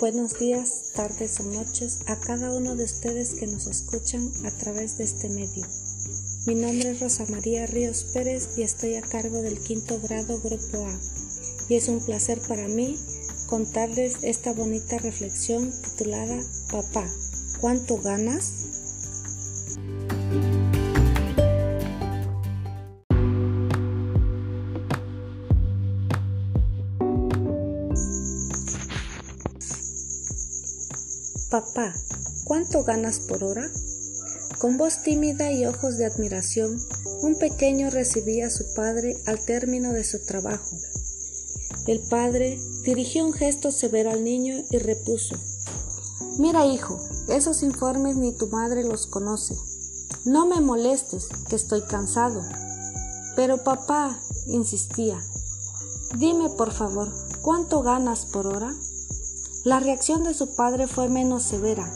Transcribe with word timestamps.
Buenos 0.00 0.38
días, 0.38 0.92
tardes 0.94 1.40
o 1.40 1.42
noches 1.42 1.98
a 2.06 2.16
cada 2.16 2.54
uno 2.54 2.74
de 2.74 2.84
ustedes 2.84 3.34
que 3.34 3.46
nos 3.46 3.66
escuchan 3.66 4.32
a 4.46 4.50
través 4.50 4.96
de 4.96 5.04
este 5.04 5.28
medio. 5.28 5.66
Mi 6.46 6.54
nombre 6.54 6.92
es 6.92 7.00
Rosa 7.00 7.26
María 7.28 7.66
Ríos 7.66 8.04
Pérez 8.14 8.56
y 8.56 8.62
estoy 8.62 8.94
a 8.94 9.02
cargo 9.02 9.42
del 9.42 9.58
quinto 9.58 10.00
grado 10.00 10.40
Grupo 10.40 10.86
A. 10.86 10.98
Y 11.68 11.74
es 11.74 11.88
un 11.88 12.00
placer 12.00 12.40
para 12.48 12.66
mí 12.66 12.96
contarles 13.46 14.16
esta 14.22 14.54
bonita 14.54 14.96
reflexión 14.96 15.70
titulada 15.70 16.40
Papá, 16.70 17.06
¿cuánto 17.60 17.98
ganas? 17.98 18.69
Papá, 31.50 31.92
¿cuánto 32.44 32.84
ganas 32.84 33.18
por 33.18 33.42
hora? 33.42 33.68
Con 34.60 34.76
voz 34.76 35.02
tímida 35.02 35.50
y 35.50 35.66
ojos 35.66 35.98
de 35.98 36.06
admiración, 36.06 36.80
un 37.22 37.40
pequeño 37.40 37.90
recibía 37.90 38.46
a 38.46 38.50
su 38.50 38.72
padre 38.74 39.20
al 39.26 39.44
término 39.44 39.92
de 39.92 40.04
su 40.04 40.24
trabajo. 40.24 40.76
El 41.88 41.98
padre 42.08 42.56
dirigió 42.84 43.26
un 43.26 43.32
gesto 43.32 43.72
severo 43.72 44.12
al 44.12 44.22
niño 44.22 44.62
y 44.70 44.78
repuso, 44.78 45.34
Mira 46.38 46.66
hijo, 46.66 47.00
esos 47.28 47.64
informes 47.64 48.14
ni 48.14 48.32
tu 48.32 48.46
madre 48.46 48.84
los 48.84 49.08
conoce. 49.08 49.56
No 50.24 50.46
me 50.46 50.60
molestes, 50.60 51.26
que 51.48 51.56
estoy 51.56 51.82
cansado. 51.82 52.42
Pero 53.34 53.64
papá, 53.64 54.20
insistía, 54.46 55.20
dime 56.16 56.48
por 56.50 56.70
favor, 56.70 57.12
¿cuánto 57.42 57.82
ganas 57.82 58.24
por 58.26 58.46
hora? 58.46 58.72
La 59.64 59.78
reacción 59.78 60.24
de 60.24 60.32
su 60.32 60.54
padre 60.54 60.86
fue 60.86 61.10
menos 61.10 61.42
severa. 61.42 61.86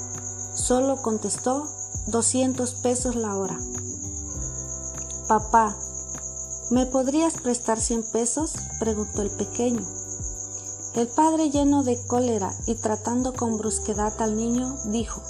Solo 0.54 1.00
contestó 1.00 1.66
200 2.08 2.74
pesos 2.74 3.16
la 3.16 3.34
hora. 3.38 3.58
Papá, 5.28 5.74
¿me 6.70 6.84
podrías 6.84 7.40
prestar 7.40 7.80
100 7.80 8.04
pesos? 8.12 8.52
preguntó 8.80 9.22
el 9.22 9.30
pequeño. 9.30 9.80
El 10.94 11.08
padre, 11.08 11.48
lleno 11.48 11.82
de 11.82 11.98
cólera 12.06 12.52
y 12.66 12.74
tratando 12.74 13.32
con 13.32 13.56
brusquedad 13.56 14.12
al 14.20 14.36
niño, 14.36 14.76
dijo, 14.84 15.22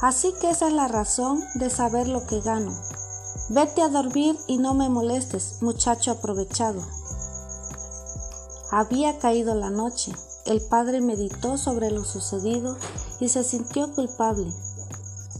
Así 0.00 0.32
que 0.40 0.48
esa 0.48 0.68
es 0.68 0.72
la 0.72 0.88
razón 0.88 1.44
de 1.54 1.68
saber 1.68 2.08
lo 2.08 2.26
que 2.26 2.40
gano. 2.40 2.72
Vete 3.50 3.82
a 3.82 3.90
dormir 3.90 4.38
y 4.46 4.56
no 4.56 4.72
me 4.72 4.88
molestes, 4.88 5.60
muchacho 5.60 6.12
aprovechado. 6.12 6.80
Había 8.70 9.18
caído 9.18 9.54
la 9.54 9.68
noche. 9.68 10.14
El 10.46 10.62
padre 10.62 11.00
meditó 11.00 11.58
sobre 11.58 11.90
lo 11.90 12.04
sucedido 12.04 12.76
y 13.20 13.28
se 13.28 13.44
sintió 13.44 13.94
culpable. 13.94 14.50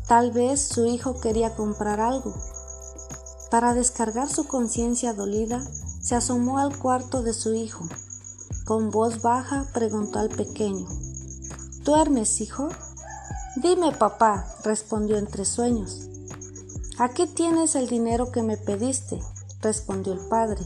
Tal 0.07 0.31
vez 0.31 0.61
su 0.61 0.85
hijo 0.87 1.21
quería 1.21 1.57
comprar 1.57 2.01
algo. 2.01 2.35
Para 3.51 3.75
descargar 3.75 4.29
su 4.29 4.47
conciencia 4.47 5.15
dolida, 5.15 5.63
se 6.03 6.15
asomó 6.15 6.59
al 6.59 6.79
cuarto 6.79 7.23
de 7.23 7.33
su 7.33 7.55
hijo. 7.55 7.89
Con 8.65 8.91
voz 8.91 9.23
baja 9.23 9.67
preguntó 9.73 10.19
al 10.19 10.29
pequeño, 10.29 10.87
¿Duermes, 11.83 12.41
hijo? 12.41 12.69
Dime, 13.57 13.93
papá, 13.93 14.47
respondió 14.63 15.17
entre 15.17 15.45
sueños. 15.45 16.09
Aquí 16.99 17.27
tienes 17.27 17.75
el 17.75 17.89
dinero 17.89 18.31
que 18.31 18.43
me 18.43 18.59
pediste, 18.59 19.21
respondió 19.63 20.13
el 20.13 20.21
padre. 20.21 20.61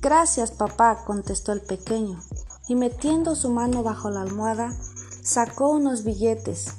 Gracias, 0.00 0.50
papá, 0.50 1.04
contestó 1.04 1.52
el 1.52 1.60
pequeño 1.60 2.20
y 2.68 2.74
metiendo 2.74 3.34
su 3.34 3.50
mano 3.50 3.82
bajo 3.82 4.10
la 4.10 4.22
almohada, 4.22 4.74
sacó 5.22 5.70
unos 5.70 6.04
billetes. 6.04 6.74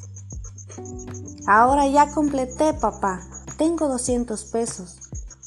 Ahora 1.48 1.88
ya 1.88 2.12
completé, 2.12 2.74
papá. 2.74 3.22
Tengo 3.58 3.88
200 3.88 4.44
pesos. 4.46 4.97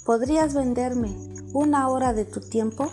¿Podrías 0.04 0.54
venderme 0.54 1.14
una 1.52 1.88
hora 1.88 2.12
de 2.12 2.24
tu 2.24 2.40
tiempo? 2.40 2.90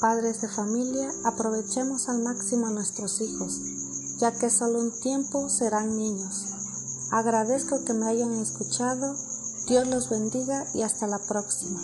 Padres 0.00 0.42
de 0.42 0.48
familia, 0.48 1.10
aprovechemos 1.24 2.08
al 2.08 2.22
máximo 2.22 2.66
a 2.66 2.70
nuestros 2.70 3.20
hijos, 3.22 3.60
ya 4.18 4.30
que 4.30 4.50
solo 4.50 4.80
un 4.80 4.92
tiempo 5.00 5.48
serán 5.48 5.96
niños. 5.96 6.46
Agradezco 7.10 7.82
que 7.84 7.94
me 7.94 8.06
hayan 8.06 8.34
escuchado, 8.34 9.16
Dios 9.66 9.86
los 9.88 10.10
bendiga 10.10 10.66
y 10.74 10.82
hasta 10.82 11.06
la 11.06 11.18
próxima. 11.18 11.80